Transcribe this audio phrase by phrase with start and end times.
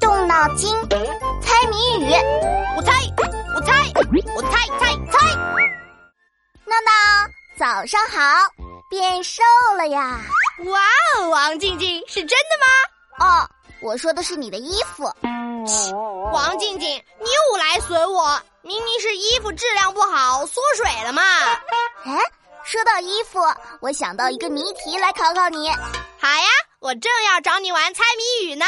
[0.00, 0.68] 动脑筋，
[1.40, 2.12] 猜谜语。
[2.76, 2.92] 我猜，
[3.54, 3.72] 我猜，
[4.34, 5.36] 我猜猜猜。
[6.64, 8.18] 闹闹，早上好，
[8.90, 9.42] 变瘦
[9.76, 10.20] 了呀！
[10.66, 10.80] 哇
[11.16, 13.26] 哦，王静静，是真的吗？
[13.26, 13.48] 哦，
[13.80, 15.04] 我说的是你的衣服。
[16.32, 16.88] 王静静，
[17.20, 21.22] 你又来损我，明明是衣服质量不好缩水了嘛。
[22.04, 22.18] 哎，
[22.64, 23.38] 说到衣服，
[23.80, 25.70] 我想到一个谜题来考考你。
[25.70, 26.48] 好呀，
[26.80, 28.66] 我正要找你玩猜谜语呢。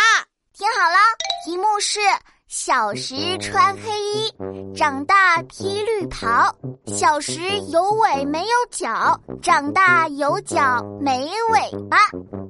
[0.59, 0.97] 听好了，
[1.45, 2.01] 题目是：
[2.49, 4.35] 小时穿黑衣，
[4.75, 6.51] 长大披绿袍。
[6.87, 11.99] 小时有尾没有脚，长大有脚没尾巴。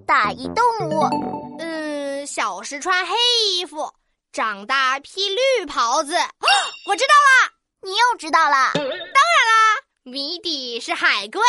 [0.06, 1.02] 打一动物。
[1.59, 3.12] 嗯，小时穿黑
[3.48, 3.92] 衣服，
[4.30, 6.14] 长大披绿袍子。
[6.86, 7.50] 我知道了，
[7.83, 8.70] 你又知道了。
[8.75, 11.41] 当然啦，谜底是海龟，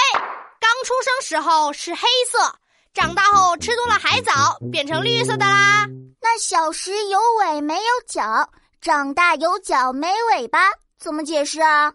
[0.59, 2.55] 刚出生时候是黑色，
[2.97, 5.85] 长大后吃多了海藻，变成绿色的啦。
[6.19, 8.49] 那小时有尾没有脚，
[8.81, 11.93] 长大有脚没尾巴，怎么解释啊？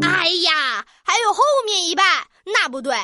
[0.00, 2.06] 哎呀，还有后面一半，
[2.46, 2.96] 那不对。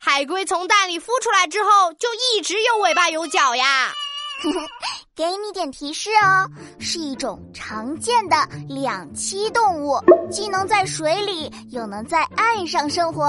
[0.00, 3.92] 海龟从蛋里孵出来之后，就一直有尾巴有脚呀。
[5.14, 8.36] 给你点提示哦，是一种常见的
[8.68, 9.96] 两栖动物，
[10.28, 13.28] 既能在水里，又能在岸上生活。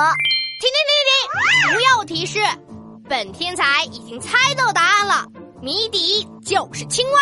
[0.60, 1.76] 停停停停停！
[1.76, 2.40] 不要提示，
[3.12, 5.28] 本天才已经猜到答案了。
[5.62, 7.20] 谜底就是青蛙，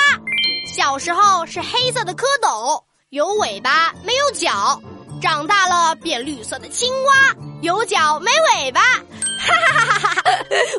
[0.72, 4.80] 小时候是黑色的蝌蚪，有尾巴没有脚，
[5.20, 10.34] 长大了变绿色的青蛙，有脚没尾巴，哈哈哈哈哈！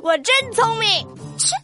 [0.05, 0.89] 我真聪明，
[1.37, 1.57] 切，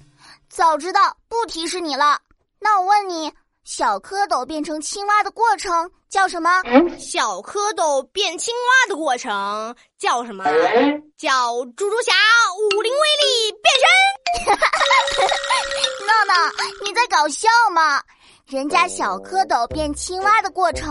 [0.49, 2.19] 早知道不提示你了。
[2.59, 6.51] 那我问你，小蝌蚪变成青蛙的过程叫什么？
[6.99, 10.45] 小蝌蚪变青蛙的过程叫什么？
[11.17, 12.13] 叫猪猪侠
[12.77, 13.87] 武林威力变身。
[16.07, 16.35] 闹闹，
[16.85, 18.03] 你在搞笑吗？
[18.49, 20.89] 人家小蝌蚪变青蛙的过程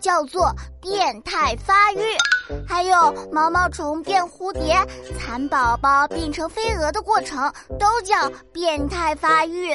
[0.00, 2.02] 叫做变态发育，
[2.68, 4.76] 还有毛毛虫变蝴蝶、
[5.18, 9.72] 蚕宝宝变成飞蛾的过程都叫变态发育。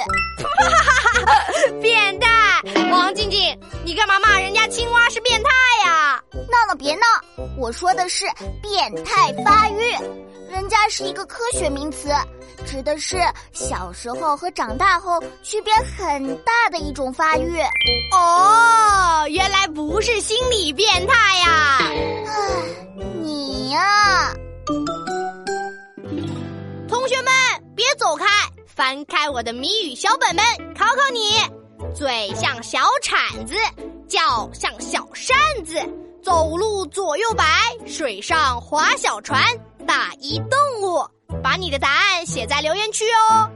[1.82, 2.62] 变态！
[2.92, 5.50] 王静静，你干嘛骂人家青蛙是变态
[5.86, 6.22] 呀？
[6.34, 7.06] 闹闹别闹，
[7.58, 8.26] 我说的是
[8.62, 9.96] 变态发育，
[10.54, 12.10] 人家是一个科学名词。
[12.68, 13.18] 指的是
[13.52, 17.60] 小时候和长大后区别很大的一种发育。
[18.12, 21.80] 哦，原来不是心理变态呀！
[21.82, 24.32] 唉，你呀，
[26.88, 27.34] 同学们
[27.76, 28.26] 别走开，
[28.68, 31.32] 翻开我的谜语小本本，考考你：
[31.96, 33.56] 嘴像小铲子，
[34.08, 35.36] 脚像小扇
[35.66, 35.76] 子，
[36.24, 37.46] 走路左右摆，
[37.86, 39.44] 水上划小船，
[39.94, 41.08] 哪一动物。
[41.44, 43.50] 把你的答案写在留言区哦。